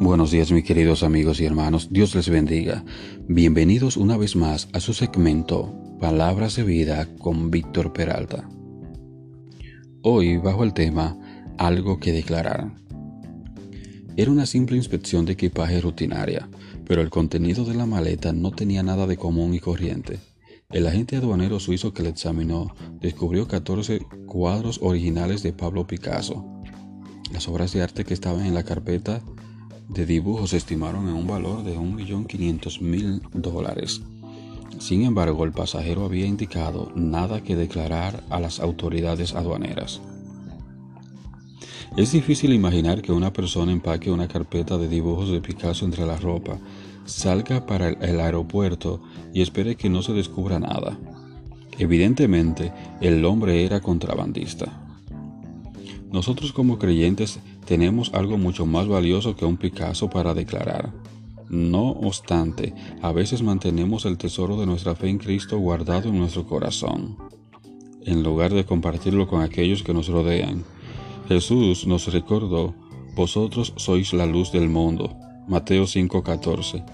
Buenos 0.00 0.30
días 0.30 0.50
mis 0.50 0.64
queridos 0.64 1.02
amigos 1.02 1.42
y 1.42 1.44
hermanos, 1.44 1.88
Dios 1.90 2.14
les 2.14 2.30
bendiga. 2.30 2.86
Bienvenidos 3.28 3.98
una 3.98 4.16
vez 4.16 4.34
más 4.34 4.70
a 4.72 4.80
su 4.80 4.94
segmento 4.94 5.74
Palabras 6.00 6.56
de 6.56 6.62
Vida 6.62 7.06
con 7.18 7.50
Víctor 7.50 7.92
Peralta. 7.92 8.48
Hoy 10.00 10.38
bajo 10.38 10.64
el 10.64 10.72
tema 10.72 11.18
Algo 11.58 12.00
que 12.00 12.14
declarar. 12.14 12.72
Era 14.16 14.30
una 14.30 14.46
simple 14.46 14.78
inspección 14.78 15.26
de 15.26 15.34
equipaje 15.34 15.82
rutinaria, 15.82 16.48
pero 16.86 17.02
el 17.02 17.10
contenido 17.10 17.66
de 17.66 17.74
la 17.74 17.84
maleta 17.84 18.32
no 18.32 18.52
tenía 18.52 18.82
nada 18.82 19.06
de 19.06 19.18
común 19.18 19.52
y 19.52 19.60
corriente. 19.60 20.18
El 20.70 20.86
agente 20.86 21.16
aduanero 21.16 21.60
suizo 21.60 21.92
que 21.92 22.02
la 22.02 22.08
examinó 22.08 22.74
descubrió 23.02 23.46
14 23.46 24.00
cuadros 24.26 24.80
originales 24.82 25.42
de 25.42 25.52
Pablo 25.52 25.86
Picasso. 25.86 26.42
Las 27.34 27.48
obras 27.48 27.74
de 27.74 27.82
arte 27.82 28.06
que 28.06 28.14
estaban 28.14 28.46
en 28.46 28.54
la 28.54 28.62
carpeta 28.62 29.20
de 29.92 30.06
dibujos 30.06 30.50
se 30.50 30.56
estimaron 30.56 31.08
en 31.08 31.14
un 31.14 31.26
valor 31.26 31.64
de 31.64 31.76
1.500.000 31.76 33.30
dólares. 33.32 34.02
Sin 34.78 35.02
embargo, 35.02 35.44
el 35.44 35.52
pasajero 35.52 36.04
había 36.04 36.26
indicado 36.26 36.92
nada 36.94 37.42
que 37.42 37.56
declarar 37.56 38.22
a 38.30 38.38
las 38.38 38.60
autoridades 38.60 39.34
aduaneras. 39.34 40.00
Es 41.96 42.12
difícil 42.12 42.52
imaginar 42.52 43.02
que 43.02 43.10
una 43.10 43.32
persona 43.32 43.72
empaque 43.72 44.12
una 44.12 44.28
carpeta 44.28 44.78
de 44.78 44.86
dibujos 44.86 45.30
de 45.30 45.40
Picasso 45.40 45.84
entre 45.84 46.06
la 46.06 46.16
ropa, 46.16 46.58
salga 47.04 47.66
para 47.66 47.88
el 47.88 48.20
aeropuerto 48.20 49.02
y 49.34 49.42
espere 49.42 49.74
que 49.74 49.90
no 49.90 50.02
se 50.02 50.12
descubra 50.12 50.60
nada. 50.60 50.96
Evidentemente, 51.78 52.72
el 53.00 53.24
hombre 53.24 53.64
era 53.64 53.80
contrabandista. 53.80 54.86
Nosotros 56.12 56.52
como 56.52 56.78
creyentes 56.78 57.40
tenemos 57.70 58.10
algo 58.14 58.36
mucho 58.36 58.66
más 58.66 58.88
valioso 58.88 59.36
que 59.36 59.44
un 59.44 59.56
Picasso 59.56 60.10
para 60.10 60.34
declarar. 60.34 60.92
No 61.48 61.90
obstante, 61.90 62.74
a 63.00 63.12
veces 63.12 63.44
mantenemos 63.44 64.06
el 64.06 64.18
tesoro 64.18 64.58
de 64.58 64.66
nuestra 64.66 64.96
fe 64.96 65.08
en 65.08 65.18
Cristo 65.18 65.56
guardado 65.56 66.08
en 66.08 66.18
nuestro 66.18 66.48
corazón, 66.48 67.16
en 68.04 68.24
lugar 68.24 68.52
de 68.54 68.64
compartirlo 68.64 69.28
con 69.28 69.40
aquellos 69.40 69.84
que 69.84 69.94
nos 69.94 70.08
rodean. 70.08 70.64
Jesús 71.28 71.86
nos 71.86 72.12
recordó, 72.12 72.74
vosotros 73.14 73.72
sois 73.76 74.12
la 74.14 74.26
luz 74.26 74.50
del 74.50 74.68
mundo. 74.68 75.16
Mateo 75.46 75.86
5:14. 75.86 76.84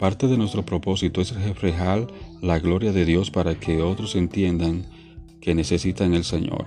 Parte 0.00 0.26
de 0.26 0.36
nuestro 0.36 0.64
propósito 0.64 1.20
es 1.20 1.32
reflejar 1.32 2.08
la 2.42 2.58
gloria 2.58 2.90
de 2.90 3.04
Dios 3.04 3.30
para 3.30 3.54
que 3.54 3.82
otros 3.82 4.16
entiendan 4.16 4.84
que 5.40 5.54
necesitan 5.54 6.12
el 6.12 6.24
Señor. 6.24 6.66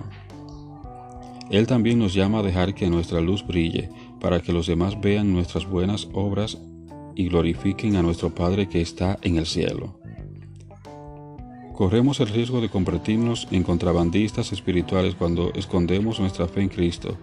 Él 1.50 1.66
también 1.66 1.98
nos 1.98 2.14
llama 2.14 2.38
a 2.38 2.42
dejar 2.42 2.74
que 2.74 2.88
nuestra 2.88 3.20
luz 3.20 3.44
brille, 3.44 3.90
para 4.20 4.40
que 4.40 4.52
los 4.52 4.68
demás 4.68 5.00
vean 5.00 5.32
nuestras 5.32 5.68
buenas 5.68 6.08
obras 6.12 6.58
y 7.16 7.28
glorifiquen 7.28 7.96
a 7.96 8.02
nuestro 8.02 8.32
Padre 8.34 8.68
que 8.68 8.80
está 8.80 9.18
en 9.22 9.36
el 9.36 9.46
cielo. 9.46 9.98
Corremos 11.74 12.20
el 12.20 12.28
riesgo 12.28 12.60
de 12.60 12.68
convertirnos 12.68 13.48
en 13.50 13.62
contrabandistas 13.62 14.52
espirituales 14.52 15.14
cuando 15.14 15.50
escondemos 15.54 16.20
nuestra 16.20 16.46
fe 16.46 16.60
en 16.60 16.68
Cristo. 16.68 17.16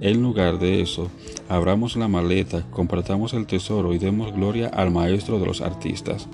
En 0.00 0.20
lugar 0.20 0.58
de 0.58 0.82
eso, 0.82 1.08
abramos 1.48 1.96
la 1.96 2.08
maleta, 2.08 2.68
compartamos 2.70 3.32
el 3.34 3.46
tesoro 3.46 3.94
y 3.94 3.98
demos 3.98 4.34
gloria 4.34 4.66
al 4.66 4.90
Maestro 4.90 5.38
de 5.38 5.46
los 5.46 5.60
artistas. 5.60 6.28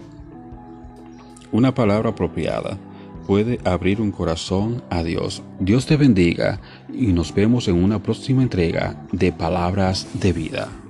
Una 1.52 1.74
palabra 1.74 2.10
apropiada 2.10 2.78
puede 3.26 3.58
abrir 3.64 4.00
un 4.00 4.12
corazón 4.12 4.82
a 4.90 5.02
Dios. 5.02 5.42
Dios 5.58 5.86
te 5.86 5.96
bendiga 5.96 6.60
y 6.92 7.08
nos 7.08 7.34
vemos 7.34 7.68
en 7.68 7.82
una 7.82 8.02
próxima 8.02 8.42
entrega 8.42 9.06
de 9.12 9.32
Palabras 9.32 10.06
de 10.14 10.32
Vida. 10.32 10.85